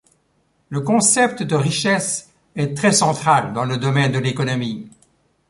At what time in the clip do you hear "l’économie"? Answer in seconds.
4.17-4.89